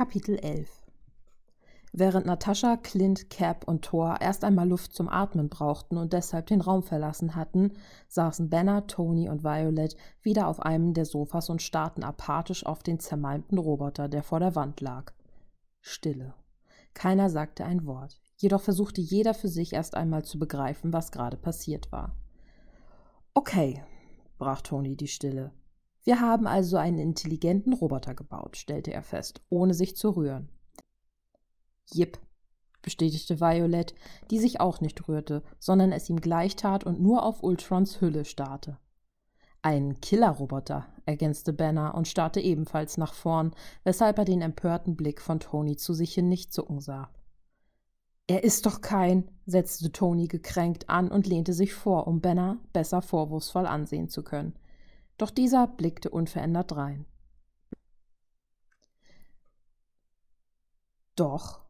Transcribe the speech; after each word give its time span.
Kapitel 0.00 0.38
11 0.38 0.80
Während 1.92 2.24
Natascha, 2.24 2.78
Clint, 2.78 3.28
Cap 3.28 3.68
und 3.68 3.82
Thor 3.82 4.16
erst 4.22 4.44
einmal 4.44 4.66
Luft 4.66 4.94
zum 4.94 5.10
Atmen 5.10 5.50
brauchten 5.50 5.98
und 5.98 6.14
deshalb 6.14 6.46
den 6.46 6.62
Raum 6.62 6.82
verlassen 6.82 7.36
hatten, 7.36 7.74
saßen 8.08 8.48
Banner, 8.48 8.86
Tony 8.86 9.28
und 9.28 9.44
Violet 9.44 9.94
wieder 10.22 10.48
auf 10.48 10.60
einem 10.60 10.94
der 10.94 11.04
Sofas 11.04 11.50
und 11.50 11.60
starrten 11.60 12.02
apathisch 12.02 12.64
auf 12.64 12.82
den 12.82 12.98
zermalmten 12.98 13.58
Roboter, 13.58 14.08
der 14.08 14.22
vor 14.22 14.40
der 14.40 14.54
Wand 14.54 14.80
lag. 14.80 15.12
Stille. 15.82 16.32
Keiner 16.94 17.28
sagte 17.28 17.66
ein 17.66 17.84
Wort. 17.84 18.22
Jedoch 18.38 18.62
versuchte 18.62 19.02
jeder 19.02 19.34
für 19.34 19.48
sich 19.48 19.74
erst 19.74 19.94
einmal 19.94 20.24
zu 20.24 20.38
begreifen, 20.38 20.94
was 20.94 21.12
gerade 21.12 21.36
passiert 21.36 21.92
war. 21.92 22.16
Okay, 23.34 23.84
brach 24.38 24.62
Tony 24.62 24.96
die 24.96 25.08
Stille. 25.08 25.52
Wir 26.02 26.20
haben 26.20 26.46
also 26.46 26.76
einen 26.76 26.98
intelligenten 26.98 27.72
Roboter 27.72 28.14
gebaut, 28.14 28.56
stellte 28.56 28.92
er 28.92 29.02
fest, 29.02 29.42
ohne 29.50 29.74
sich 29.74 29.96
zu 29.96 30.10
rühren. 30.10 30.48
Jip, 31.92 32.18
bestätigte 32.82 33.40
Violet, 33.40 33.94
die 34.30 34.38
sich 34.38 34.60
auch 34.60 34.80
nicht 34.80 35.08
rührte, 35.08 35.42
sondern 35.58 35.92
es 35.92 36.08
ihm 36.08 36.20
gleich 36.20 36.56
tat 36.56 36.84
und 36.84 37.00
nur 37.00 37.24
auf 37.24 37.42
Ultrons 37.42 38.00
Hülle 38.00 38.24
starrte. 38.24 38.78
Ein 39.62 40.00
Killerroboter, 40.00 40.86
ergänzte 41.04 41.52
Banner 41.52 41.94
und 41.94 42.08
starrte 42.08 42.40
ebenfalls 42.40 42.96
nach 42.96 43.12
vorn, 43.12 43.52
weshalb 43.84 44.16
er 44.16 44.24
den 44.24 44.40
empörten 44.40 44.96
Blick 44.96 45.20
von 45.20 45.38
Tony 45.38 45.76
zu 45.76 45.92
sich 45.92 46.14
hin 46.14 46.30
nicht 46.30 46.54
zucken 46.54 46.80
sah. 46.80 47.10
Er 48.26 48.42
ist 48.44 48.64
doch 48.64 48.80
kein, 48.80 49.28
setzte 49.44 49.92
Tony 49.92 50.28
gekränkt 50.28 50.88
an 50.88 51.10
und 51.10 51.26
lehnte 51.26 51.52
sich 51.52 51.74
vor, 51.74 52.06
um 52.06 52.20
Banner 52.20 52.58
besser 52.72 53.02
vorwurfsvoll 53.02 53.66
ansehen 53.66 54.08
zu 54.08 54.22
können. 54.22 54.54
Doch 55.20 55.30
dieser 55.30 55.66
blickte 55.66 56.08
unverändert 56.08 56.70
drein. 56.70 57.04
Doch, 61.14 61.60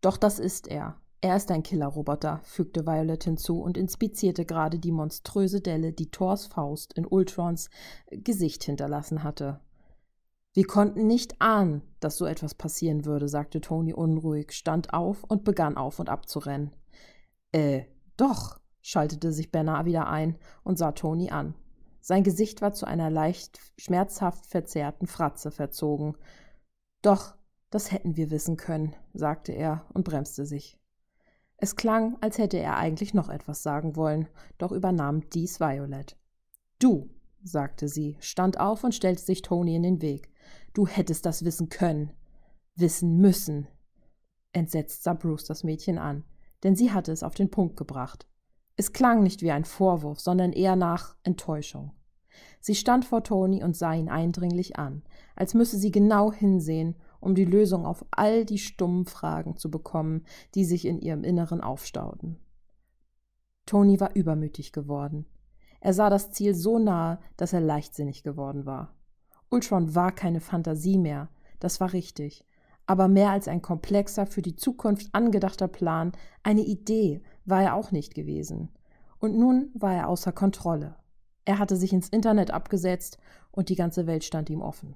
doch 0.00 0.16
das 0.16 0.40
ist 0.40 0.66
er. 0.66 1.00
Er 1.20 1.36
ist 1.36 1.52
ein 1.52 1.62
Killerroboter, 1.62 2.40
fügte 2.42 2.88
Violet 2.88 3.22
hinzu 3.22 3.60
und 3.60 3.76
inspizierte 3.76 4.44
gerade 4.44 4.80
die 4.80 4.90
monströse 4.90 5.60
Delle, 5.60 5.92
die 5.92 6.10
Thors 6.10 6.46
Faust 6.46 6.92
in 6.94 7.06
Ultrons 7.06 7.70
Gesicht 8.10 8.64
hinterlassen 8.64 9.22
hatte. 9.22 9.60
Wir 10.52 10.66
konnten 10.66 11.06
nicht 11.06 11.40
ahnen, 11.40 11.82
dass 12.00 12.16
so 12.16 12.26
etwas 12.26 12.56
passieren 12.56 13.04
würde, 13.04 13.28
sagte 13.28 13.60
Tony 13.60 13.92
unruhig, 13.92 14.50
stand 14.50 14.92
auf 14.92 15.22
und 15.22 15.44
begann 15.44 15.76
auf 15.76 16.00
und 16.00 16.08
ab 16.08 16.28
zu 16.28 16.40
rennen. 16.40 16.74
Äh, 17.52 17.84
doch, 18.16 18.58
schaltete 18.82 19.32
sich 19.32 19.52
Bernard 19.52 19.86
wieder 19.86 20.08
ein 20.08 20.36
und 20.64 20.78
sah 20.78 20.90
Tony 20.90 21.30
an. 21.30 21.54
Sein 22.08 22.22
Gesicht 22.22 22.62
war 22.62 22.72
zu 22.72 22.86
einer 22.86 23.10
leicht 23.10 23.60
schmerzhaft 23.76 24.46
verzerrten 24.46 25.06
Fratze 25.06 25.50
verzogen. 25.50 26.16
Doch, 27.02 27.34
das 27.68 27.92
hätten 27.92 28.16
wir 28.16 28.30
wissen 28.30 28.56
können, 28.56 28.96
sagte 29.12 29.52
er 29.52 29.84
und 29.92 30.04
bremste 30.04 30.46
sich. 30.46 30.80
Es 31.58 31.76
klang, 31.76 32.16
als 32.22 32.38
hätte 32.38 32.56
er 32.56 32.78
eigentlich 32.78 33.12
noch 33.12 33.28
etwas 33.28 33.62
sagen 33.62 33.94
wollen, 33.94 34.26
doch 34.56 34.72
übernahm 34.72 35.28
dies 35.28 35.60
Violet. 35.60 36.16
Du, 36.78 37.10
sagte 37.42 37.88
sie, 37.88 38.16
stand 38.20 38.58
auf 38.58 38.84
und 38.84 38.94
stellte 38.94 39.22
sich 39.22 39.42
Tony 39.42 39.76
in 39.76 39.82
den 39.82 40.00
Weg. 40.00 40.30
Du 40.72 40.86
hättest 40.86 41.26
das 41.26 41.44
wissen 41.44 41.68
können. 41.68 42.14
Wissen 42.74 43.18
müssen. 43.18 43.68
Entsetzt 44.52 45.02
sah 45.02 45.12
Bruce 45.12 45.44
das 45.44 45.62
Mädchen 45.62 45.98
an, 45.98 46.24
denn 46.62 46.74
sie 46.74 46.90
hatte 46.90 47.12
es 47.12 47.22
auf 47.22 47.34
den 47.34 47.50
Punkt 47.50 47.76
gebracht. 47.76 48.26
Es 48.76 48.94
klang 48.94 49.22
nicht 49.22 49.42
wie 49.42 49.50
ein 49.50 49.66
Vorwurf, 49.66 50.20
sondern 50.20 50.54
eher 50.54 50.74
nach 50.74 51.14
Enttäuschung. 51.22 51.92
Sie 52.60 52.74
stand 52.74 53.04
vor 53.04 53.22
Tony 53.24 53.62
und 53.62 53.76
sah 53.76 53.94
ihn 53.94 54.08
eindringlich 54.08 54.78
an, 54.78 55.02
als 55.36 55.54
müsse 55.54 55.76
sie 55.76 55.90
genau 55.90 56.32
hinsehen, 56.32 56.96
um 57.20 57.34
die 57.34 57.44
Lösung 57.44 57.86
auf 57.86 58.04
all 58.10 58.44
die 58.44 58.58
stummen 58.58 59.06
Fragen 59.06 59.56
zu 59.56 59.70
bekommen, 59.70 60.24
die 60.54 60.64
sich 60.64 60.84
in 60.84 61.00
ihrem 61.00 61.24
Inneren 61.24 61.60
aufstauten. 61.60 62.36
Tony 63.66 64.00
war 64.00 64.14
übermütig 64.14 64.72
geworden. 64.72 65.26
Er 65.80 65.92
sah 65.92 66.10
das 66.10 66.30
Ziel 66.30 66.54
so 66.54 66.78
nahe, 66.78 67.18
dass 67.36 67.52
er 67.52 67.60
leichtsinnig 67.60 68.22
geworden 68.22 68.66
war. 68.66 68.94
Ultron 69.50 69.94
war 69.94 70.12
keine 70.12 70.40
Fantasie 70.40 70.98
mehr, 70.98 71.28
das 71.60 71.80
war 71.80 71.92
richtig, 71.92 72.44
aber 72.86 73.06
mehr 73.06 73.30
als 73.30 73.48
ein 73.48 73.60
komplexer, 73.60 74.26
für 74.26 74.40
die 74.40 74.56
Zukunft 74.56 75.10
angedachter 75.12 75.68
Plan, 75.68 76.12
eine 76.42 76.62
Idee 76.62 77.22
war 77.44 77.62
er 77.62 77.74
auch 77.74 77.92
nicht 77.92 78.14
gewesen. 78.14 78.70
Und 79.18 79.36
nun 79.36 79.70
war 79.74 79.94
er 79.94 80.08
außer 80.08 80.32
Kontrolle. 80.32 80.96
Er 81.48 81.58
hatte 81.58 81.76
sich 81.76 81.94
ins 81.94 82.10
Internet 82.10 82.50
abgesetzt 82.50 83.16
und 83.52 83.70
die 83.70 83.74
ganze 83.74 84.06
Welt 84.06 84.22
stand 84.22 84.50
ihm 84.50 84.60
offen. 84.60 84.94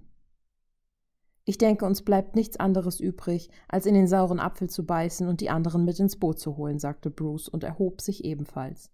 Ich 1.47 1.57
denke, 1.57 1.87
uns 1.87 2.03
bleibt 2.03 2.37
nichts 2.37 2.59
anderes 2.59 3.01
übrig, 3.01 3.49
als 3.69 3.87
in 3.87 3.95
den 3.95 4.07
sauren 4.07 4.39
Apfel 4.39 4.69
zu 4.69 4.85
beißen 4.85 5.27
und 5.29 5.41
die 5.41 5.49
anderen 5.49 5.87
mit 5.87 5.99
ins 5.99 6.19
Boot 6.19 6.39
zu 6.39 6.59
holen, 6.59 6.79
sagte 6.79 7.11
Bruce 7.11 7.49
und 7.49 7.65
erhob 7.65 8.03
sich 8.03 8.27
ebenfalls. 8.27 8.91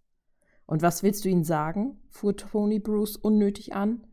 Und 0.67 0.83
was 0.83 1.03
willst 1.03 1.25
du 1.25 1.31
ihnen 1.31 1.43
sagen? 1.43 2.01
fuhr 2.11 2.37
Tony 2.37 2.79
Bruce 2.79 3.17
unnötig 3.17 3.75
an. 3.75 4.07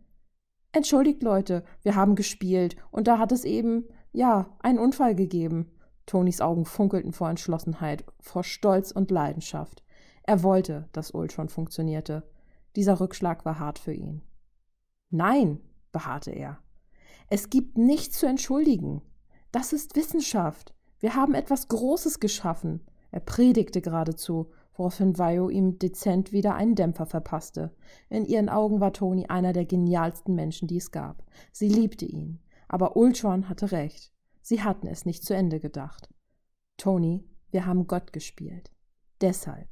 Entschuldigt, 0.72 1.22
Leute, 1.22 1.64
wir 1.84 1.94
haben 1.94 2.16
gespielt 2.16 2.76
und 2.90 3.08
da 3.08 3.20
hat 3.20 3.32
es 3.32 3.46
eben, 3.46 3.86
ja, 4.12 4.58
einen 4.58 4.80
Unfall 4.80 5.14
gegeben. 5.14 5.72
Tonys 6.08 6.42
Augen 6.42 6.66
funkelten 6.66 7.14
vor 7.14 7.30
Entschlossenheit, 7.30 8.06
vor 8.20 8.44
Stolz 8.44 8.90
und 8.90 9.12
Leidenschaft. 9.12 9.84
Er 10.24 10.42
wollte, 10.42 10.90
dass 10.94 11.12
Ultron 11.12 11.50
funktionierte. 11.50 12.24
Dieser 12.76 13.00
Rückschlag 13.00 13.46
war 13.46 13.60
hart 13.60 13.80
für 13.80 13.94
ihn. 13.94 14.22
Nein, 15.10 15.60
beharrte 15.92 16.32
er. 16.32 16.60
Es 17.30 17.50
gibt 17.50 17.78
nichts 17.78 18.20
zu 18.20 18.28
entschuldigen. 18.28 19.02
Das 19.52 19.74
ist 19.74 19.96
Wissenschaft. 19.96 20.76
Wir 21.00 21.16
haben 21.16 21.34
etwas 21.34 21.68
Großes 21.68 22.20
geschaffen. 22.20 22.82
Er 23.12 23.22
predigte 23.22 23.82
geradezu, 23.82 24.52
woraufhin 24.74 25.16
Vio 25.16 25.50
ihm 25.50 25.80
dezent 25.80 26.32
wieder 26.32 26.56
einen 26.56 26.76
Dämpfer 26.76 27.06
verpasste. 27.06 27.74
In 28.10 28.26
ihren 28.26 28.50
Augen 28.50 28.82
war 28.82 28.94
Toni 28.94 29.28
einer 29.28 29.54
der 29.54 29.66
genialsten 29.66 30.36
Menschen, 30.36 30.68
die 30.68 30.78
es 30.78 30.92
gab. 30.92 31.24
Sie 31.52 31.70
liebte 31.70 32.06
ihn. 32.06 32.40
Aber 32.68 32.98
Ultron 32.98 33.48
hatte 33.48 33.72
recht. 33.72 34.12
Sie 34.42 34.62
hatten 34.62 34.88
es 34.88 35.06
nicht 35.06 35.24
zu 35.24 35.34
Ende 35.34 35.60
gedacht. 35.60 36.10
Toni, 36.78 37.24
wir 37.52 37.66
haben 37.66 37.88
Gott 37.88 38.12
gespielt. 38.12 38.72
Deshalb. 39.22 39.70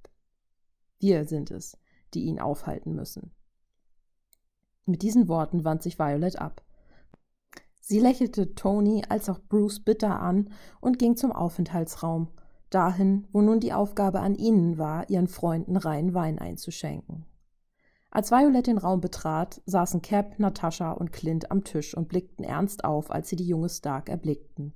Wir 0.99 1.25
sind 1.25 1.51
es, 1.51 1.77
die 2.13 2.23
ihn 2.23 2.39
aufhalten 2.39 2.93
müssen. 2.95 3.31
Mit 4.85 5.01
diesen 5.01 5.27
Worten 5.27 5.63
wand 5.63 5.81
sich 5.81 5.97
Violet 5.97 6.37
ab. 6.39 6.63
Sie 7.79 7.99
lächelte 7.99 8.55
Tony 8.55 9.03
als 9.07 9.29
auch 9.29 9.39
Bruce 9.39 9.79
bitter 9.79 10.19
an 10.19 10.49
und 10.81 10.99
ging 10.99 11.15
zum 11.15 11.31
Aufenthaltsraum, 11.31 12.29
dahin, 12.69 13.27
wo 13.31 13.41
nun 13.41 13.59
die 13.59 13.73
Aufgabe 13.73 14.19
an 14.19 14.35
ihnen 14.35 14.77
war, 14.77 15.09
ihren 15.09 15.27
Freunden 15.27 15.77
reinen 15.77 16.13
Wein 16.13 16.39
einzuschenken. 16.39 17.25
Als 18.09 18.31
Violet 18.31 18.67
den 18.67 18.77
Raum 18.77 19.01
betrat, 19.01 19.61
saßen 19.65 20.01
Cap, 20.01 20.37
Natascha 20.37 20.91
und 20.91 21.11
Clint 21.11 21.49
am 21.49 21.63
Tisch 21.63 21.95
und 21.97 22.09
blickten 22.09 22.45
ernst 22.45 22.85
auf, 22.85 23.09
als 23.09 23.29
sie 23.29 23.35
die 23.35 23.47
junge 23.47 23.69
Stark 23.69 24.07
erblickten. 24.07 24.73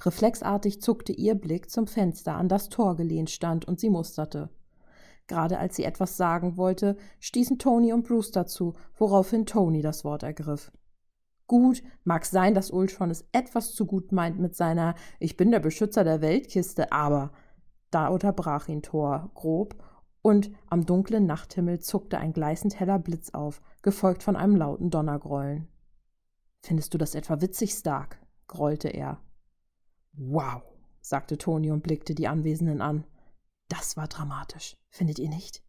Reflexartig 0.00 0.82
zuckte 0.82 1.12
ihr 1.12 1.34
Blick 1.34 1.70
zum 1.70 1.86
Fenster, 1.86 2.34
an 2.34 2.48
das 2.48 2.68
Tor 2.68 2.96
gelehnt 2.96 3.30
stand, 3.30 3.66
und 3.66 3.80
sie 3.80 3.88
musterte. 3.88 4.50
Gerade 5.26 5.58
als 5.58 5.76
sie 5.76 5.84
etwas 5.84 6.16
sagen 6.16 6.56
wollte, 6.56 6.96
stießen 7.20 7.58
Tony 7.58 7.92
und 7.92 8.06
Bruce 8.06 8.30
dazu, 8.30 8.74
woraufhin 8.96 9.46
Tony 9.46 9.80
das 9.80 10.04
Wort 10.04 10.22
ergriff. 10.22 10.70
Gut, 11.46 11.82
mag 12.04 12.24
sein, 12.24 12.54
dass 12.54 12.70
Ultron 12.70 13.10
es 13.10 13.26
etwas 13.32 13.74
zu 13.74 13.86
gut 13.86 14.12
meint 14.12 14.38
mit 14.38 14.54
seiner 14.54 14.94
Ich 15.18 15.36
bin 15.36 15.50
der 15.50 15.60
Beschützer 15.60 16.04
der 16.04 16.20
Weltkiste, 16.20 16.92
aber 16.92 17.32
da 17.90 18.08
unterbrach 18.08 18.68
ihn 18.68 18.82
Thor 18.82 19.30
grob 19.34 19.76
und 20.22 20.50
am 20.68 20.86
dunklen 20.86 21.26
Nachthimmel 21.26 21.80
zuckte 21.80 22.18
ein 22.18 22.32
gleißend 22.32 22.80
heller 22.80 22.98
Blitz 22.98 23.30
auf, 23.30 23.60
gefolgt 23.82 24.22
von 24.22 24.36
einem 24.36 24.56
lauten 24.56 24.90
Donnergrollen. 24.90 25.68
Findest 26.62 26.94
du 26.94 26.98
das 26.98 27.14
etwa 27.14 27.42
witzig, 27.42 27.72
Stark? 27.72 28.18
grollte 28.46 28.88
er. 28.88 29.20
Wow, 30.14 30.62
sagte 31.02 31.36
Toni 31.36 31.70
und 31.70 31.82
blickte 31.82 32.14
die 32.14 32.26
Anwesenden 32.26 32.80
an. 32.80 33.04
Das 33.68 33.96
war 33.96 34.08
dramatisch, 34.08 34.76
findet 34.90 35.18
ihr 35.18 35.28
nicht? 35.28 35.62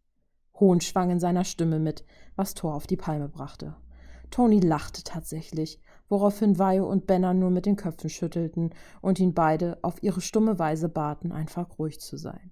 Hohn 0.58 0.80
schwang 0.80 1.10
in 1.10 1.20
seiner 1.20 1.44
Stimme 1.44 1.78
mit, 1.78 2.04
was 2.34 2.54
Thor 2.54 2.74
auf 2.74 2.86
die 2.86 2.96
Palme 2.96 3.28
brachte. 3.28 3.76
Tony 4.30 4.60
lachte 4.60 5.02
tatsächlich, 5.04 5.80
woraufhin 6.08 6.58
Vio 6.58 6.86
und 6.86 7.06
Benner 7.06 7.34
nur 7.34 7.50
mit 7.50 7.66
den 7.66 7.76
Köpfen 7.76 8.10
schüttelten 8.10 8.74
und 9.00 9.18
ihn 9.18 9.34
beide 9.34 9.78
auf 9.82 10.02
ihre 10.02 10.20
stumme 10.20 10.58
Weise 10.58 10.88
baten, 10.88 11.32
einfach 11.32 11.78
ruhig 11.78 12.00
zu 12.00 12.16
sein. 12.16 12.50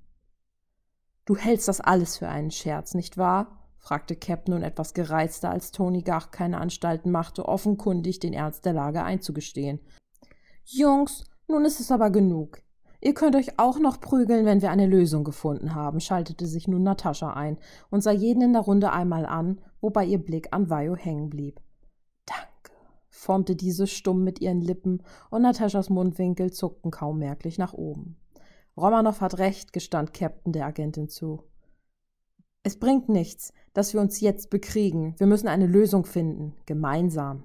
Du 1.24 1.36
hältst 1.36 1.68
das 1.68 1.80
alles 1.80 2.18
für 2.18 2.28
einen 2.28 2.50
Scherz, 2.50 2.94
nicht 2.94 3.16
wahr? 3.16 3.60
fragte 3.78 4.16
Cap 4.16 4.48
nun 4.48 4.62
etwas 4.62 4.94
gereizter, 4.94 5.50
als 5.50 5.70
Tony 5.70 6.02
gar 6.02 6.30
keine 6.30 6.58
Anstalten 6.58 7.10
machte, 7.10 7.46
offenkundig 7.46 8.18
den 8.18 8.32
Ernst 8.32 8.64
der 8.64 8.72
Lage 8.72 9.02
einzugestehen. 9.02 9.80
Jungs, 10.64 11.24
nun 11.48 11.66
ist 11.66 11.80
es 11.80 11.90
aber 11.90 12.10
genug. 12.10 12.62
Ihr 13.04 13.12
könnt 13.12 13.36
euch 13.36 13.58
auch 13.58 13.78
noch 13.78 14.00
prügeln, 14.00 14.46
wenn 14.46 14.62
wir 14.62 14.70
eine 14.70 14.86
Lösung 14.86 15.24
gefunden 15.24 15.74
haben, 15.74 16.00
schaltete 16.00 16.46
sich 16.46 16.68
nun 16.68 16.82
Natascha 16.82 17.34
ein 17.34 17.58
und 17.90 18.02
sah 18.02 18.12
jeden 18.12 18.40
in 18.40 18.54
der 18.54 18.62
Runde 18.62 18.92
einmal 18.92 19.26
an, 19.26 19.60
wobei 19.82 20.06
ihr 20.06 20.16
Blick 20.16 20.48
an 20.52 20.70
Vajo 20.70 20.96
hängen 20.96 21.28
blieb. 21.28 21.60
formte 23.10 23.56
diese 23.56 23.86
stumm 23.86 24.24
mit 24.24 24.40
ihren 24.40 24.62
Lippen 24.62 25.02
und 25.30 25.42
Nataschas 25.42 25.90
Mundwinkel 25.90 26.50
zuckten 26.50 26.90
kaum 26.90 27.18
merklich 27.18 27.58
nach 27.58 27.74
oben. 27.74 28.16
Romanow 28.76 29.20
hat 29.20 29.36
recht, 29.38 29.74
gestand 29.74 30.14
Captain 30.14 30.52
der 30.52 30.64
Agentin 30.64 31.08
zu. 31.08 31.42
Es 32.62 32.78
bringt 32.78 33.10
nichts, 33.10 33.52
dass 33.74 33.92
wir 33.92 34.00
uns 34.00 34.20
jetzt 34.20 34.48
bekriegen. 34.48 35.14
Wir 35.18 35.26
müssen 35.26 35.48
eine 35.48 35.66
Lösung 35.66 36.06
finden, 36.06 36.54
gemeinsam. 36.64 37.44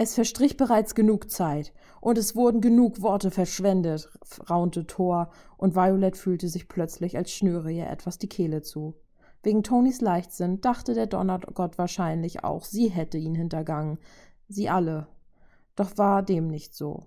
Es 0.00 0.14
verstrich 0.14 0.56
bereits 0.56 0.94
genug 0.94 1.28
Zeit 1.28 1.72
und 2.00 2.18
es 2.18 2.36
wurden 2.36 2.60
genug 2.60 3.02
Worte 3.02 3.32
verschwendet, 3.32 4.08
raunte 4.48 4.86
Thor, 4.86 5.32
und 5.56 5.74
Violet 5.74 6.16
fühlte 6.16 6.48
sich 6.48 6.68
plötzlich, 6.68 7.16
als 7.16 7.32
schnüre 7.32 7.72
ihr 7.72 7.88
etwas 7.88 8.16
die 8.16 8.28
Kehle 8.28 8.62
zu. 8.62 8.94
Wegen 9.42 9.64
Tonys 9.64 10.00
Leichtsinn 10.00 10.60
dachte 10.60 10.94
der 10.94 11.08
Donnergott 11.08 11.78
wahrscheinlich 11.78 12.44
auch, 12.44 12.64
sie 12.64 12.88
hätte 12.88 13.18
ihn 13.18 13.34
hintergangen. 13.34 13.98
Sie 14.48 14.68
alle. 14.68 15.08
Doch 15.74 15.98
war 15.98 16.22
dem 16.22 16.46
nicht 16.46 16.76
so. 16.76 17.06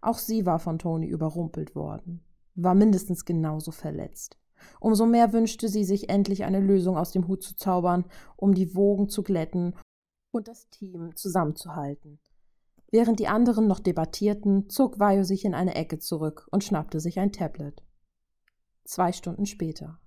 Auch 0.00 0.18
sie 0.18 0.46
war 0.46 0.60
von 0.60 0.78
Tony 0.78 1.06
überrumpelt 1.06 1.74
worden, 1.74 2.24
war 2.54 2.74
mindestens 2.74 3.24
genauso 3.24 3.72
verletzt. 3.72 4.38
Umso 4.78 5.06
mehr 5.06 5.32
wünschte 5.32 5.68
sie 5.68 5.82
sich 5.82 6.08
endlich 6.08 6.44
eine 6.44 6.60
Lösung 6.60 6.96
aus 6.96 7.10
dem 7.10 7.26
Hut 7.26 7.42
zu 7.42 7.56
zaubern, 7.56 8.04
um 8.36 8.54
die 8.54 8.76
Wogen 8.76 9.08
zu 9.08 9.24
glätten 9.24 9.74
und 10.32 10.48
das 10.48 10.68
Team 10.70 11.14
zusammenzuhalten. 11.14 12.18
Während 12.90 13.20
die 13.20 13.28
anderen 13.28 13.66
noch 13.66 13.80
debattierten, 13.80 14.68
zog 14.68 14.98
Vajo 14.98 15.22
sich 15.22 15.44
in 15.44 15.54
eine 15.54 15.74
Ecke 15.74 15.98
zurück 15.98 16.46
und 16.50 16.64
schnappte 16.64 17.00
sich 17.00 17.18
ein 17.18 17.32
Tablet. 17.32 17.82
Zwei 18.84 19.12
Stunden 19.12 19.46
später. 19.46 19.98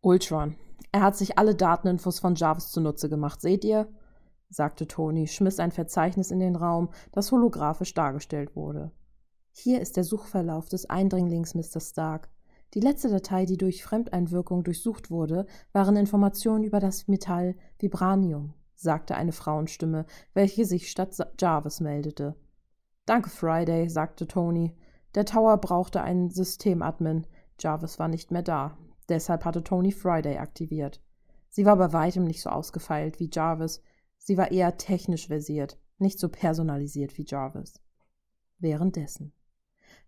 Ultron. 0.00 0.56
Er 0.92 1.02
hat 1.02 1.16
sich 1.16 1.38
alle 1.38 1.54
Dateninfos 1.54 2.20
von 2.20 2.34
Jarvis 2.34 2.70
zunutze 2.70 3.08
gemacht, 3.08 3.40
seht 3.40 3.64
ihr? 3.64 3.88
sagte 4.48 4.86
Tony, 4.86 5.26
schmiss 5.26 5.58
ein 5.58 5.72
Verzeichnis 5.72 6.30
in 6.30 6.38
den 6.38 6.56
Raum, 6.56 6.90
das 7.12 7.32
holographisch 7.32 7.94
dargestellt 7.94 8.54
wurde. 8.54 8.92
Hier 9.50 9.80
ist 9.80 9.96
der 9.96 10.04
Suchverlauf 10.04 10.68
des 10.68 10.88
Eindringlings, 10.88 11.54
Mr. 11.54 11.80
Stark. 11.80 12.30
Die 12.74 12.80
letzte 12.80 13.08
Datei, 13.10 13.44
die 13.46 13.56
durch 13.56 13.84
Fremdeinwirkung 13.84 14.64
durchsucht 14.64 15.10
wurde, 15.10 15.46
waren 15.72 15.96
Informationen 15.96 16.64
über 16.64 16.80
das 16.80 17.08
Metall 17.08 17.56
Vibranium 17.78 18.54
sagte 18.74 19.14
eine 19.14 19.32
Frauenstimme, 19.32 20.06
welche 20.34 20.64
sich 20.64 20.90
statt 20.90 21.16
Jarvis 21.38 21.80
meldete. 21.80 22.36
Danke, 23.06 23.30
Friday, 23.30 23.88
sagte 23.88 24.26
Tony. 24.26 24.76
Der 25.14 25.24
Tower 25.24 25.58
brauchte 25.58 26.02
einen 26.02 26.30
Systemadmin. 26.30 27.26
Jarvis 27.58 27.98
war 27.98 28.08
nicht 28.08 28.30
mehr 28.30 28.42
da. 28.42 28.78
Deshalb 29.08 29.44
hatte 29.44 29.62
Tony 29.62 29.92
Friday 29.92 30.38
aktiviert. 30.38 31.02
Sie 31.48 31.66
war 31.66 31.76
bei 31.76 31.92
weitem 31.92 32.24
nicht 32.24 32.40
so 32.40 32.50
ausgefeilt 32.50 33.20
wie 33.20 33.30
Jarvis. 33.30 33.82
Sie 34.18 34.38
war 34.38 34.52
eher 34.52 34.78
technisch 34.78 35.26
versiert, 35.26 35.78
nicht 35.98 36.18
so 36.18 36.28
personalisiert 36.28 37.18
wie 37.18 37.26
Jarvis. 37.26 37.80
Währenddessen. 38.58 39.32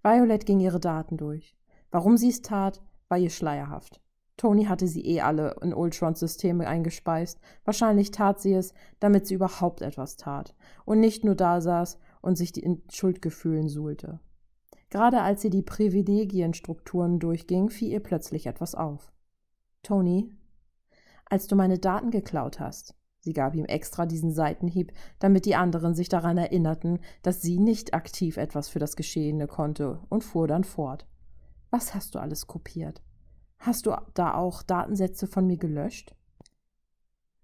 Violet 0.02 0.46
ging 0.46 0.60
ihre 0.60 0.80
Daten 0.80 1.16
durch. 1.16 1.56
Warum 1.90 2.16
sie 2.16 2.28
es 2.28 2.42
tat, 2.42 2.82
war 3.08 3.18
ihr 3.18 3.30
schleierhaft. 3.30 4.00
Tony 4.36 4.64
hatte 4.64 4.88
sie 4.88 5.06
eh 5.06 5.20
alle 5.20 5.56
in 5.62 5.72
Ultrons 5.72 6.18
Systeme 6.18 6.66
eingespeist. 6.66 7.38
Wahrscheinlich 7.64 8.10
tat 8.10 8.40
sie 8.40 8.54
es, 8.54 8.74
damit 8.98 9.26
sie 9.26 9.34
überhaupt 9.34 9.80
etwas 9.80 10.16
tat 10.16 10.54
und 10.84 11.00
nicht 11.00 11.24
nur 11.24 11.36
da 11.36 11.60
saß 11.60 11.98
und 12.20 12.36
sich 12.36 12.60
in 12.62 12.82
Schuldgefühlen 12.90 13.68
suhlte. 13.68 14.20
Gerade 14.90 15.22
als 15.22 15.42
sie 15.42 15.50
die 15.50 15.62
Privilegienstrukturen 15.62 17.18
durchging, 17.18 17.70
fiel 17.70 17.92
ihr 17.92 18.00
plötzlich 18.00 18.46
etwas 18.46 18.74
auf. 18.74 19.12
Tony, 19.82 20.30
als 21.26 21.46
du 21.46 21.56
meine 21.56 21.78
Daten 21.78 22.10
geklaut 22.10 22.60
hast, 22.60 22.94
sie 23.20 23.32
gab 23.32 23.54
ihm 23.54 23.64
extra 23.64 24.06
diesen 24.06 24.32
Seitenhieb, 24.32 24.92
damit 25.18 25.46
die 25.46 25.54
anderen 25.56 25.94
sich 25.94 26.08
daran 26.08 26.38
erinnerten, 26.38 27.00
dass 27.22 27.42
sie 27.42 27.58
nicht 27.58 27.94
aktiv 27.94 28.36
etwas 28.36 28.68
für 28.68 28.78
das 28.78 28.96
Geschehene 28.96 29.46
konnte, 29.46 30.00
und 30.08 30.24
fuhr 30.24 30.46
dann 30.46 30.64
fort. 30.64 31.06
Was 31.70 31.94
hast 31.94 32.14
du 32.14 32.18
alles 32.18 32.46
kopiert? 32.46 33.02
Hast 33.64 33.86
du 33.86 33.96
da 34.12 34.34
auch 34.34 34.62
Datensätze 34.62 35.26
von 35.26 35.46
mir 35.46 35.56
gelöscht? 35.56 36.14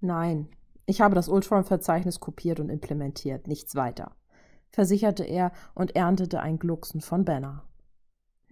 Nein, 0.00 0.50
ich 0.84 1.00
habe 1.00 1.14
das 1.14 1.30
Ultron-Verzeichnis 1.30 2.20
kopiert 2.20 2.60
und 2.60 2.68
implementiert, 2.68 3.46
nichts 3.46 3.74
weiter, 3.74 4.12
versicherte 4.70 5.24
er 5.24 5.50
und 5.74 5.96
erntete 5.96 6.40
ein 6.40 6.58
Glucksen 6.58 7.00
von 7.00 7.24
Banner. 7.24 7.64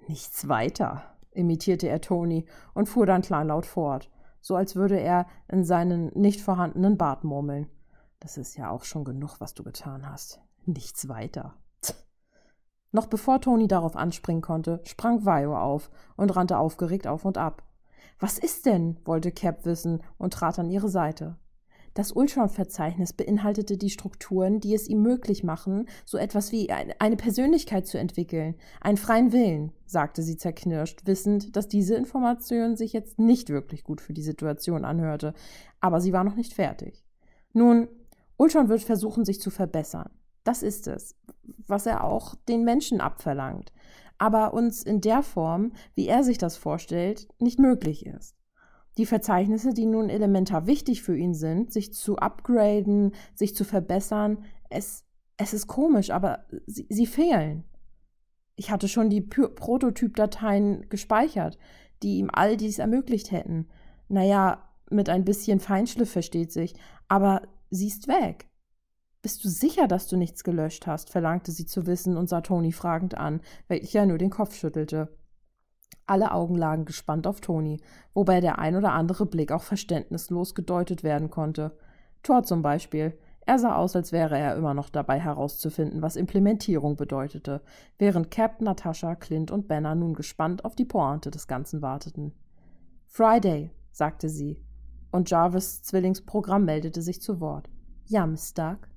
Nichts 0.06 0.48
weiter, 0.48 1.02
imitierte 1.32 1.90
er 1.90 2.00
Tony 2.00 2.46
und 2.72 2.88
fuhr 2.88 3.04
dann 3.04 3.20
kleinlaut 3.20 3.66
fort, 3.66 4.10
so 4.40 4.56
als 4.56 4.74
würde 4.74 4.98
er 4.98 5.26
in 5.46 5.62
seinen 5.62 6.06
nicht 6.18 6.40
vorhandenen 6.40 6.96
Bart 6.96 7.22
murmeln. 7.22 7.68
Das 8.18 8.38
ist 8.38 8.56
ja 8.56 8.70
auch 8.70 8.84
schon 8.84 9.04
genug, 9.04 9.42
was 9.42 9.52
du 9.52 9.62
getan 9.62 10.08
hast. 10.10 10.40
Nichts 10.64 11.06
weiter. 11.10 11.54
Noch 12.90 13.06
bevor 13.06 13.40
Toni 13.40 13.68
darauf 13.68 13.96
anspringen 13.96 14.42
konnte, 14.42 14.80
sprang 14.84 15.24
Vio 15.24 15.56
auf 15.56 15.90
und 16.16 16.34
rannte 16.34 16.58
aufgeregt 16.58 17.06
auf 17.06 17.24
und 17.24 17.36
ab. 17.36 17.62
Was 18.18 18.38
ist 18.38 18.66
denn? 18.66 18.96
wollte 19.04 19.30
Cap 19.30 19.64
wissen 19.64 20.02
und 20.16 20.32
trat 20.32 20.58
an 20.58 20.70
ihre 20.70 20.88
Seite. 20.88 21.36
Das 21.94 22.12
Ultron-Verzeichnis 22.12 23.12
beinhaltete 23.12 23.76
die 23.76 23.90
Strukturen, 23.90 24.60
die 24.60 24.74
es 24.74 24.88
ihm 24.88 25.02
möglich 25.02 25.42
machen, 25.42 25.88
so 26.04 26.16
etwas 26.16 26.52
wie 26.52 26.70
eine 26.70 27.16
Persönlichkeit 27.16 27.88
zu 27.88 27.98
entwickeln, 27.98 28.54
einen 28.80 28.96
freien 28.96 29.32
Willen, 29.32 29.72
sagte 29.84 30.22
sie 30.22 30.36
zerknirscht, 30.36 31.06
wissend, 31.06 31.56
dass 31.56 31.66
diese 31.66 31.96
Information 31.96 32.76
sich 32.76 32.92
jetzt 32.92 33.18
nicht 33.18 33.50
wirklich 33.50 33.82
gut 33.82 34.00
für 34.00 34.12
die 34.12 34.22
Situation 34.22 34.84
anhörte, 34.84 35.34
aber 35.80 36.00
sie 36.00 36.12
war 36.12 36.22
noch 36.22 36.36
nicht 36.36 36.54
fertig. 36.54 37.04
Nun, 37.52 37.88
Ultron 38.36 38.68
wird 38.68 38.82
versuchen, 38.82 39.24
sich 39.24 39.40
zu 39.40 39.50
verbessern. 39.50 40.10
Das 40.48 40.62
ist 40.62 40.86
es, 40.86 41.14
was 41.66 41.84
er 41.84 42.04
auch 42.04 42.34
den 42.48 42.64
Menschen 42.64 43.02
abverlangt, 43.02 43.70
aber 44.16 44.54
uns 44.54 44.82
in 44.82 45.02
der 45.02 45.22
Form, 45.22 45.72
wie 45.94 46.08
er 46.08 46.24
sich 46.24 46.38
das 46.38 46.56
vorstellt, 46.56 47.28
nicht 47.38 47.58
möglich 47.58 48.06
ist. 48.06 48.34
Die 48.96 49.04
Verzeichnisse, 49.04 49.74
die 49.74 49.84
nun 49.84 50.08
elementar 50.08 50.66
wichtig 50.66 51.02
für 51.02 51.14
ihn 51.14 51.34
sind, 51.34 51.70
sich 51.70 51.92
zu 51.92 52.16
upgraden, 52.16 53.12
sich 53.34 53.54
zu 53.54 53.64
verbessern, 53.64 54.42
es, 54.70 55.04
es 55.36 55.52
ist 55.52 55.66
komisch, 55.66 56.08
aber 56.08 56.46
sie, 56.66 56.86
sie 56.88 57.06
fehlen. 57.06 57.64
Ich 58.56 58.70
hatte 58.70 58.88
schon 58.88 59.10
die 59.10 59.20
Prototypdateien 59.20 60.88
gespeichert, 60.88 61.58
die 62.02 62.16
ihm 62.16 62.30
all 62.32 62.56
dies 62.56 62.78
ermöglicht 62.78 63.32
hätten. 63.32 63.68
Naja, 64.08 64.66
mit 64.88 65.10
ein 65.10 65.26
bisschen 65.26 65.60
Feinschliff 65.60 66.10
versteht 66.10 66.52
sich, 66.52 66.72
aber 67.06 67.42
sie 67.68 67.88
ist 67.88 68.08
weg. 68.08 68.48
Bist 69.20 69.44
du 69.44 69.48
sicher, 69.48 69.88
dass 69.88 70.06
du 70.06 70.16
nichts 70.16 70.44
gelöscht 70.44 70.86
hast? 70.86 71.10
verlangte 71.10 71.50
sie 71.50 71.66
zu 71.66 71.86
wissen 71.86 72.16
und 72.16 72.28
sah 72.28 72.40
Toni 72.40 72.72
fragend 72.72 73.16
an, 73.16 73.40
welcher 73.66 74.06
nur 74.06 74.18
den 74.18 74.30
Kopf 74.30 74.54
schüttelte. 74.54 75.16
Alle 76.06 76.32
Augen 76.32 76.54
lagen 76.54 76.84
gespannt 76.84 77.26
auf 77.26 77.40
Toni, 77.40 77.80
wobei 78.14 78.40
der 78.40 78.58
ein 78.58 78.76
oder 78.76 78.92
andere 78.92 79.26
Blick 79.26 79.52
auch 79.52 79.62
verständnislos 79.62 80.54
gedeutet 80.54 81.02
werden 81.02 81.30
konnte. 81.30 81.76
Thor 82.22 82.44
zum 82.44 82.62
Beispiel. 82.62 83.18
Er 83.40 83.58
sah 83.58 83.76
aus, 83.76 83.96
als 83.96 84.12
wäre 84.12 84.38
er 84.38 84.56
immer 84.56 84.74
noch 84.74 84.90
dabei 84.90 85.18
herauszufinden, 85.18 86.02
was 86.02 86.16
Implementierung 86.16 86.96
bedeutete, 86.96 87.62
während 87.98 88.30
Cap, 88.30 88.60
Natascha, 88.60 89.16
Clint 89.16 89.50
und 89.50 89.68
Banner 89.68 89.94
nun 89.94 90.14
gespannt 90.14 90.64
auf 90.64 90.76
die 90.76 90.84
Pointe 90.84 91.30
des 91.30 91.46
Ganzen 91.46 91.80
warteten. 91.82 92.34
Friday, 93.06 93.70
sagte 93.90 94.28
sie, 94.28 94.62
und 95.10 95.30
Jarvis 95.30 95.82
Zwillingsprogramm 95.82 96.66
meldete 96.66 97.00
sich 97.00 97.22
zu 97.22 97.40
Wort. 97.40 97.70
Ja, 98.04 98.26
Miss 98.26 98.50
Stark. 98.50 98.90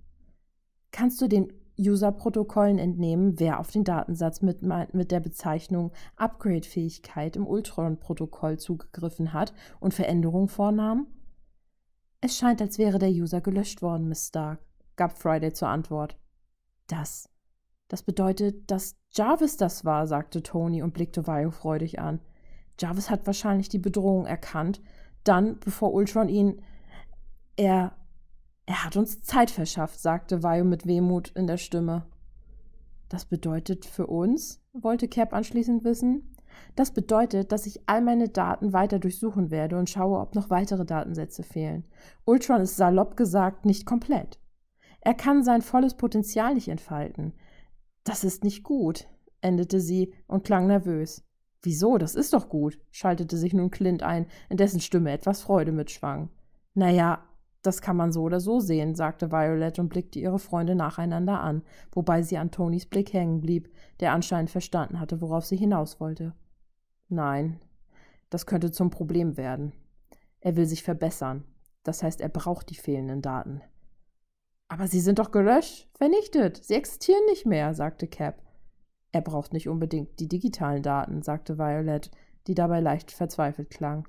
Kannst 1.02 1.20
du 1.20 1.28
den 1.28 1.52
User-Protokollen 1.80 2.78
entnehmen, 2.78 3.40
wer 3.40 3.60
auf 3.60 3.72
den 3.72 3.84
Datensatz 3.84 4.44
mit, 4.44 4.62
mit 4.62 5.10
der 5.10 5.20
Bezeichnung 5.20 5.92
Upgrade-Fähigkeit 6.16 7.36
im 7.36 7.48
Ultron-Protokoll 7.48 8.60
zugegriffen 8.60 9.34
hat 9.34 9.52
und 9.80 9.96
Veränderungen 9.96 10.48
vornahm? 10.48 11.08
Es 12.22 12.38
scheint, 12.38 12.62
als 12.62 12.78
wäre 12.78 13.00
der 13.00 13.10
User 13.10 13.42
gelöscht 13.42 13.82
worden, 13.82 14.10
Miss 14.10 14.28
Stark, 14.28 14.60
gab 14.96 15.18
Friday 15.18 15.52
zur 15.54 15.70
Antwort. 15.70 16.20
Das. 16.86 17.28
Das 17.88 18.04
bedeutet, 18.04 18.70
dass 18.70 18.96
Jarvis 19.10 19.58
das 19.58 19.84
war, 19.84 20.06
sagte 20.06 20.44
Tony 20.44 20.84
und 20.84 20.94
blickte 20.94 21.26
Vio 21.26 21.50
freudig 21.50 21.98
an. 21.98 22.20
Jarvis 22.80 23.10
hat 23.10 23.26
wahrscheinlich 23.26 23.70
die 23.70 23.80
Bedrohung 23.80 24.28
erkannt, 24.28 24.84
dann, 25.24 25.60
bevor 25.62 25.96
Ultron 25.96 26.30
ihn. 26.30 26.62
Er 27.56 27.96
er 28.72 28.86
hat 28.86 28.96
uns 28.96 29.22
Zeit 29.22 29.52
verschafft, 29.52 30.00
sagte 30.00 30.44
Vajo 30.44 30.64
mit 30.64 30.88
Wehmut 30.88 31.32
in 31.36 31.46
der 31.46 31.58
Stimme. 31.58 32.06
Das 33.10 33.26
bedeutet 33.26 33.86
für 33.86 34.08
uns? 34.08 34.64
wollte 34.72 35.10
Cap 35.10 35.34
anschließend 35.34 35.84
wissen. 35.84 36.34
Das 36.78 36.92
bedeutet, 36.92 37.52
dass 37.52 37.66
ich 37.66 37.82
all 37.90 38.02
meine 38.02 38.30
Daten 38.30 38.72
weiter 38.72 38.98
durchsuchen 38.98 39.52
werde 39.52 39.78
und 39.78 39.90
schaue, 39.90 40.22
ob 40.22 40.36
noch 40.36 40.50
weitere 40.50 40.86
Datensätze 40.86 41.44
fehlen. 41.44 41.84
Ultron 42.24 42.62
ist 42.62 42.78
salopp 42.78 43.18
gesagt 43.18 43.66
nicht 43.66 43.86
komplett. 43.86 44.40
Er 45.02 45.16
kann 45.16 45.44
sein 45.44 45.62
volles 45.62 45.96
Potenzial 45.96 46.54
nicht 46.54 46.70
entfalten. 46.70 47.34
Das 48.06 48.24
ist 48.24 48.46
nicht 48.46 48.64
gut, 48.64 49.06
endete 49.42 49.82
sie 49.82 50.14
und 50.28 50.46
klang 50.46 50.68
nervös. 50.68 51.26
Wieso? 51.62 51.98
Das 51.98 52.16
ist 52.16 52.32
doch 52.32 52.48
gut, 52.48 52.80
schaltete 52.90 53.36
sich 53.36 53.54
nun 53.54 53.70
Clint 53.70 54.02
ein, 54.02 54.28
in 54.48 54.56
dessen 54.56 54.80
Stimme 54.80 55.12
etwas 55.12 55.42
Freude 55.42 55.74
mitschwang. 55.74 56.30
Naja, 56.74 57.22
Das 57.62 57.82
kann 57.82 57.96
man 57.96 58.12
so 58.12 58.24
oder 58.24 58.40
so 58.40 58.60
sehen, 58.60 58.96
sagte 58.96 59.32
Violet 59.32 59.78
und 59.78 59.90
blickte 59.90 60.20
ihre 60.20 60.40
Freunde 60.40 60.76
nacheinander 60.76 61.42
an, 61.42 61.64
wobei 61.92 62.24
sie 62.24 62.38
an 62.38 62.52
Tonys 62.52 62.88
Blick 62.88 63.14
hängen 63.14 63.42
blieb, 63.42 63.72
der 64.00 64.14
anscheinend 64.14 64.50
verstanden 64.50 65.00
hatte, 65.00 65.22
worauf 65.22 65.46
sie 65.46 65.58
hinaus 65.58 66.00
wollte. 66.00 66.34
Nein, 67.10 67.60
das 68.30 68.46
könnte 68.46 68.72
zum 68.72 68.90
Problem 68.90 69.38
werden. 69.38 69.74
Er 70.40 70.56
will 70.56 70.66
sich 70.66 70.82
verbessern. 70.82 71.44
Das 71.84 72.02
heißt, 72.02 72.22
er 72.22 72.30
braucht 72.30 72.70
die 72.70 72.76
fehlenden 72.76 73.22
Daten. 73.22 73.62
Aber 74.68 74.88
sie 74.88 75.02
sind 75.02 75.20
doch 75.20 75.32
gelöscht, 75.32 75.90
vernichtet. 75.96 76.64
Sie 76.64 76.76
existieren 76.76 77.24
nicht 77.30 77.46
mehr, 77.46 77.74
sagte 77.74 78.08
Cap. 78.08 78.42
Er 79.12 79.22
braucht 79.22 79.52
nicht 79.52 79.68
unbedingt 79.68 80.20
die 80.20 80.30
digitalen 80.30 80.82
Daten, 80.82 81.22
sagte 81.22 81.58
Violet, 81.58 82.10
die 82.48 82.56
dabei 82.56 82.80
leicht 82.80 83.12
verzweifelt 83.12 83.70
klang. 83.70 84.08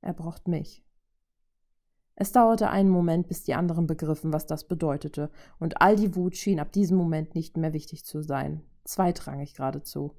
Er 0.00 0.12
braucht 0.12 0.46
mich. 0.46 0.85
Es 2.18 2.32
dauerte 2.32 2.70
einen 2.70 2.88
Moment, 2.88 3.28
bis 3.28 3.44
die 3.44 3.54
anderen 3.54 3.86
begriffen, 3.86 4.32
was 4.32 4.46
das 4.46 4.64
bedeutete, 4.64 5.30
und 5.58 5.82
all 5.82 5.96
die 5.96 6.16
Wut 6.16 6.34
schien 6.34 6.58
ab 6.58 6.72
diesem 6.72 6.96
Moment 6.96 7.34
nicht 7.34 7.58
mehr 7.58 7.74
wichtig 7.74 8.06
zu 8.06 8.22
sein, 8.22 8.62
zweitrangig 8.84 9.54
geradezu. 9.54 10.14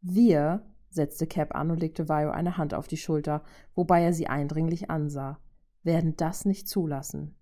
Wir, 0.00 0.62
setzte 0.88 1.26
Cap 1.26 1.54
an 1.54 1.70
und 1.70 1.78
legte 1.78 2.08
Vio 2.08 2.30
eine 2.30 2.56
Hand 2.56 2.72
auf 2.72 2.88
die 2.88 2.96
Schulter, 2.96 3.42
wobei 3.74 4.02
er 4.02 4.14
sie 4.14 4.28
eindringlich 4.28 4.90
ansah, 4.90 5.38
werden 5.82 6.16
das 6.16 6.46
nicht 6.46 6.68
zulassen. 6.68 7.36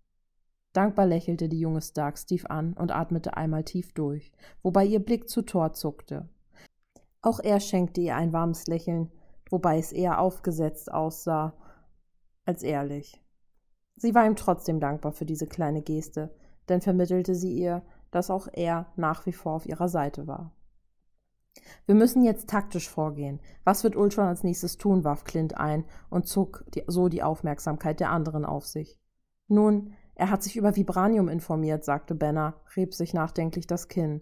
Dankbar 0.72 1.06
lächelte 1.06 1.48
die 1.48 1.60
junge 1.60 1.80
Stark 1.80 2.18
Steve 2.18 2.50
an 2.50 2.72
und 2.72 2.90
atmete 2.90 3.36
einmal 3.36 3.62
tief 3.62 3.92
durch, 3.94 4.32
wobei 4.62 4.84
ihr 4.84 5.00
Blick 5.00 5.28
zu 5.28 5.42
Thor 5.42 5.72
zuckte. 5.72 6.28
Auch 7.22 7.38
er 7.38 7.60
schenkte 7.60 8.00
ihr 8.00 8.16
ein 8.16 8.32
warmes 8.32 8.66
Lächeln, 8.66 9.10
wobei 9.50 9.78
es 9.78 9.92
eher 9.92 10.20
aufgesetzt 10.20 10.92
aussah 10.92 11.54
als 12.44 12.64
ehrlich. 12.64 13.22
Sie 13.98 14.14
war 14.14 14.24
ihm 14.24 14.36
trotzdem 14.36 14.80
dankbar 14.80 15.12
für 15.12 15.26
diese 15.26 15.46
kleine 15.46 15.82
Geste, 15.82 16.34
denn 16.68 16.80
vermittelte 16.80 17.34
sie 17.34 17.52
ihr, 17.52 17.82
dass 18.10 18.30
auch 18.30 18.48
er 18.52 18.86
nach 18.96 19.26
wie 19.26 19.32
vor 19.32 19.52
auf 19.52 19.66
ihrer 19.66 19.88
Seite 19.88 20.26
war. 20.26 20.52
Wir 21.86 21.96
müssen 21.96 22.22
jetzt 22.22 22.48
taktisch 22.48 22.88
vorgehen. 22.88 23.40
Was 23.64 23.82
wird 23.82 23.96
Ultron 23.96 24.26
als 24.26 24.44
nächstes 24.44 24.78
tun? 24.78 25.02
warf 25.02 25.24
Clint 25.24 25.56
ein 25.56 25.84
und 26.08 26.28
zog 26.28 26.64
die, 26.74 26.84
so 26.86 27.08
die 27.08 27.24
Aufmerksamkeit 27.24 27.98
der 27.98 28.10
anderen 28.10 28.44
auf 28.44 28.64
sich. 28.66 28.98
Nun, 29.48 29.94
er 30.14 30.30
hat 30.30 30.42
sich 30.42 30.56
über 30.56 30.76
Vibranium 30.76 31.28
informiert, 31.28 31.84
sagte 31.84 32.14
Benner, 32.14 32.54
rieb 32.76 32.94
sich 32.94 33.14
nachdenklich 33.14 33.66
das 33.66 33.88
Kinn. 33.88 34.20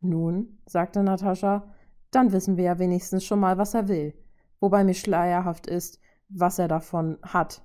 Nun, 0.00 0.58
sagte 0.66 1.02
Natascha, 1.02 1.70
dann 2.10 2.32
wissen 2.32 2.56
wir 2.56 2.64
ja 2.64 2.78
wenigstens 2.78 3.24
schon 3.24 3.40
mal, 3.40 3.58
was 3.58 3.74
er 3.74 3.88
will. 3.88 4.14
Wobei 4.60 4.84
mir 4.84 4.94
schleierhaft 4.94 5.66
ist, 5.66 6.00
was 6.28 6.58
er 6.58 6.68
davon 6.68 7.18
hat. 7.22 7.63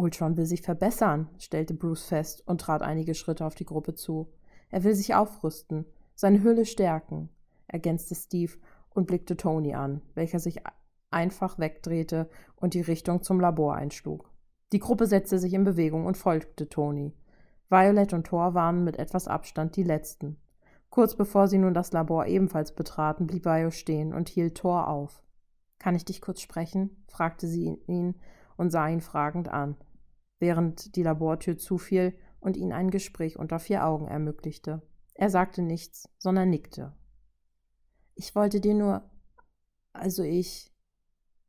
Ultron 0.00 0.38
will 0.38 0.46
sich 0.46 0.62
verbessern, 0.62 1.28
stellte 1.38 1.74
Bruce 1.74 2.06
fest 2.06 2.42
und 2.46 2.62
trat 2.62 2.80
einige 2.80 3.14
Schritte 3.14 3.44
auf 3.44 3.54
die 3.54 3.66
Gruppe 3.66 3.94
zu. 3.94 4.32
Er 4.70 4.82
will 4.82 4.94
sich 4.94 5.14
aufrüsten, 5.14 5.84
seine 6.14 6.42
Hülle 6.42 6.64
stärken, 6.64 7.28
ergänzte 7.66 8.14
Steve 8.14 8.52
und 8.94 9.06
blickte 9.06 9.36
Tony 9.36 9.74
an, 9.74 10.00
welcher 10.14 10.38
sich 10.38 10.62
einfach 11.10 11.58
wegdrehte 11.58 12.30
und 12.56 12.72
die 12.72 12.80
Richtung 12.80 13.22
zum 13.22 13.40
Labor 13.40 13.74
einschlug. 13.74 14.30
Die 14.72 14.78
Gruppe 14.78 15.06
setzte 15.06 15.38
sich 15.38 15.52
in 15.52 15.64
Bewegung 15.64 16.06
und 16.06 16.16
folgte 16.16 16.70
Tony. 16.70 17.12
Violet 17.68 18.14
und 18.14 18.26
Thor 18.26 18.54
waren 18.54 18.84
mit 18.84 18.98
etwas 18.98 19.28
Abstand 19.28 19.76
die 19.76 19.82
letzten. 19.82 20.38
Kurz 20.88 21.14
bevor 21.14 21.46
sie 21.46 21.58
nun 21.58 21.74
das 21.74 21.92
Labor 21.92 22.24
ebenfalls 22.24 22.74
betraten, 22.74 23.26
blieb 23.26 23.44
Vio 23.44 23.70
stehen 23.70 24.14
und 24.14 24.30
hielt 24.30 24.56
Thor 24.56 24.88
auf. 24.88 25.22
Kann 25.78 25.94
ich 25.94 26.06
dich 26.06 26.22
kurz 26.22 26.40
sprechen? 26.40 27.04
fragte 27.06 27.46
sie 27.46 27.78
ihn 27.86 28.14
und 28.56 28.70
sah 28.70 28.88
ihn 28.88 29.02
fragend 29.02 29.48
an 29.48 29.76
während 30.40 30.96
die 30.96 31.04
Labortür 31.04 31.56
zufiel 31.56 32.14
und 32.40 32.56
ihn 32.56 32.72
ein 32.72 32.90
Gespräch 32.90 33.38
unter 33.38 33.60
vier 33.60 33.86
Augen 33.86 34.08
ermöglichte. 34.08 34.82
Er 35.14 35.30
sagte 35.30 35.62
nichts, 35.62 36.08
sondern 36.18 36.50
nickte. 36.50 36.96
Ich 38.14 38.34
wollte 38.34 38.60
dir 38.60 38.74
nur. 38.74 39.08
Also 39.92 40.22
ich. 40.22 40.74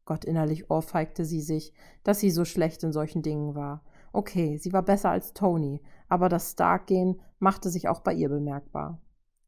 Gott 0.06 0.26
innerlich 0.26 0.70
ohrfeigte 0.70 1.26
sie 1.26 1.42
sich, 1.42 1.74
dass 2.04 2.20
sie 2.20 2.32
so 2.32 2.44
schlecht 2.44 2.84
in 2.84 2.92
solchen 2.92 3.22
Dingen 3.22 3.56
war. 3.56 3.84
Okay, 4.14 4.58
sie 4.58 4.74
war 4.74 4.84
besser 4.84 5.10
als 5.10 5.34
Tony, 5.34 5.82
aber 6.10 6.28
das 6.28 6.52
Stark-Gehen 6.52 7.22
machte 7.40 7.70
sich 7.70 7.88
auch 7.88 8.02
bei 8.02 8.14
ihr 8.14 8.28
bemerkbar. 8.28 9.02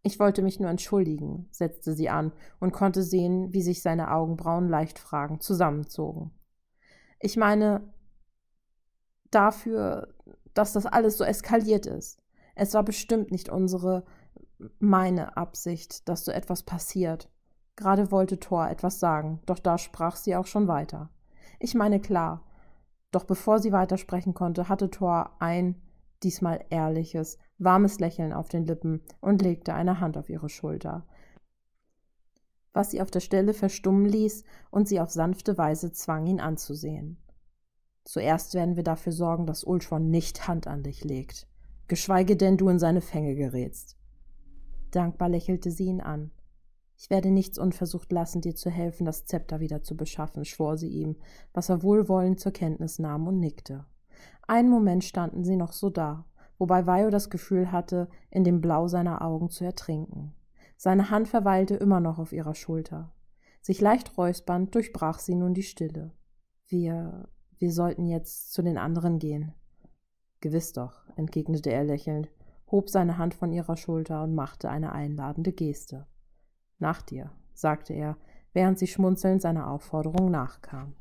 Ich 0.03 0.19
wollte 0.19 0.41
mich 0.41 0.59
nur 0.59 0.69
entschuldigen, 0.69 1.47
setzte 1.51 1.93
sie 1.93 2.09
an 2.09 2.33
und 2.59 2.71
konnte 2.71 3.03
sehen, 3.03 3.51
wie 3.51 3.61
sich 3.61 3.81
seine 3.81 4.11
Augenbrauen 4.11 4.69
leicht 4.69 4.99
fragend 4.99 5.43
zusammenzogen. 5.43 6.31
Ich 7.19 7.35
meine, 7.37 7.93
dafür, 9.35 10.13
dass 10.53 10.73
das 10.73 10.85
alles 10.85 11.17
so 11.17 11.23
eskaliert 11.23 11.85
ist. 11.85 12.21
Es 12.55 12.73
war 12.73 12.83
bestimmt 12.83 13.31
nicht 13.31 13.49
unsere, 13.49 14.03
meine 14.79 15.37
Absicht, 15.37 16.07
dass 16.07 16.25
so 16.25 16.31
etwas 16.31 16.63
passiert. 16.63 17.29
Gerade 17.75 18.11
wollte 18.11 18.39
Thor 18.39 18.69
etwas 18.69 18.99
sagen, 18.99 19.41
doch 19.45 19.59
da 19.59 19.77
sprach 19.77 20.15
sie 20.15 20.35
auch 20.35 20.45
schon 20.45 20.67
weiter. 20.67 21.09
Ich 21.59 21.73
meine 21.73 21.99
klar. 21.99 22.43
Doch 23.11 23.25
bevor 23.25 23.59
sie 23.59 23.71
weitersprechen 23.71 24.33
konnte, 24.33 24.69
hatte 24.69 24.89
Thor 24.89 25.35
ein, 25.39 25.81
diesmal 26.23 26.65
ehrliches, 26.69 27.37
warmes 27.59 27.99
Lächeln 27.99 28.33
auf 28.33 28.49
den 28.49 28.65
Lippen 28.65 29.01
und 29.21 29.41
legte 29.41 29.73
eine 29.73 29.99
Hand 29.99 30.17
auf 30.17 30.29
ihre 30.29 30.49
Schulter, 30.49 31.05
was 32.73 32.89
sie 32.89 33.01
auf 33.01 33.11
der 33.11 33.19
Stelle 33.19 33.53
verstummen 33.53 34.05
ließ 34.05 34.43
und 34.71 34.87
sie 34.87 34.99
auf 34.99 35.11
sanfte 35.11 35.57
Weise 35.57 35.91
zwang, 35.91 36.25
ihn 36.25 36.39
anzusehen. 36.39 37.22
Zuerst 38.03 38.53
werden 38.53 38.75
wir 38.75 38.83
dafür 38.83 39.11
sorgen, 39.11 39.45
dass 39.45 39.63
Ultron 39.63 40.09
nicht 40.09 40.47
Hand 40.47 40.67
an 40.67 40.83
dich 40.83 41.03
legt, 41.03 41.47
geschweige 41.87 42.35
denn 42.35 42.57
du 42.57 42.69
in 42.69 42.79
seine 42.79 43.01
Fänge 43.01 43.35
gerätst. 43.35 43.97
Dankbar 44.91 45.29
lächelte 45.29 45.71
sie 45.71 45.85
ihn 45.85 46.01
an. 46.01 46.31
Ich 46.97 47.09
werde 47.09 47.31
nichts 47.31 47.57
unversucht 47.57 48.11
lassen, 48.11 48.41
dir 48.41 48.55
zu 48.55 48.69
helfen, 48.69 49.05
das 49.05 49.25
Zepter 49.25 49.59
wieder 49.59 49.83
zu 49.83 49.97
beschaffen, 49.97 50.45
schwor 50.45 50.77
sie 50.77 50.89
ihm, 50.89 51.15
was 51.53 51.69
er 51.69 51.81
wohlwollend 51.81 52.39
zur 52.39 52.51
Kenntnis 52.51 52.99
nahm 52.99 53.27
und 53.27 53.39
nickte. 53.39 53.85
Einen 54.47 54.69
Moment 54.69 55.03
standen 55.03 55.43
sie 55.43 55.55
noch 55.55 55.73
so 55.73 55.89
da, 55.89 56.25
wobei 56.57 56.85
Vio 56.85 57.09
das 57.09 57.29
Gefühl 57.29 57.71
hatte, 57.71 58.09
in 58.29 58.43
dem 58.43 58.61
Blau 58.61 58.87
seiner 58.87 59.21
Augen 59.21 59.49
zu 59.49 59.63
ertrinken. 59.63 60.33
Seine 60.77 61.09
Hand 61.09 61.27
verweilte 61.27 61.75
immer 61.75 61.99
noch 61.99 62.19
auf 62.19 62.33
ihrer 62.33 62.55
Schulter. 62.55 63.11
Sich 63.61 63.79
leicht 63.81 64.17
räuspernd 64.17 64.75
durchbrach 64.75 65.19
sie 65.19 65.35
nun 65.35 65.53
die 65.53 65.63
Stille. 65.63 66.11
Wir 66.67 67.29
wir 67.59 67.71
sollten 67.71 68.05
jetzt 68.05 68.53
zu 68.53 68.61
den 68.61 68.77
anderen 68.77 69.19
gehen. 69.19 69.53
Gewiss 70.41 70.73
doch, 70.73 71.07
entgegnete 71.15 71.71
er 71.71 71.83
lächelnd, 71.83 72.29
hob 72.69 72.89
seine 72.89 73.17
Hand 73.17 73.33
von 73.33 73.51
ihrer 73.53 73.77
Schulter 73.77 74.23
und 74.23 74.35
machte 74.35 74.69
eine 74.69 74.91
einladende 74.91 75.53
Geste. 75.53 76.05
Nach 76.79 77.01
dir, 77.01 77.31
sagte 77.53 77.93
er, 77.93 78.17
während 78.51 78.79
sie 78.79 78.87
schmunzelnd 78.87 79.41
seiner 79.41 79.69
Aufforderung 79.69 80.31
nachkam. 80.31 80.95